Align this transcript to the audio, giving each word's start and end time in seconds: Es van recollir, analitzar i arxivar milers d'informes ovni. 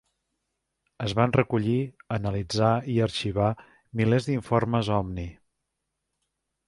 Es 1.07 1.13
van 1.17 1.33
recollir, 1.35 1.75
analitzar 2.17 2.71
i 2.95 2.97
arxivar 3.09 3.51
milers 4.01 4.31
d'informes 4.31 4.91
ovni. 5.01 5.27